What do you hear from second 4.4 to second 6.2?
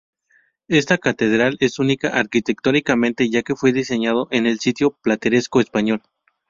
el estilo plateresco español.